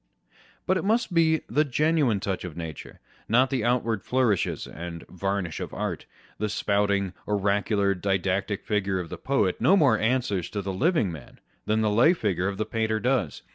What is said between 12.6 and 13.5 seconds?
painter does.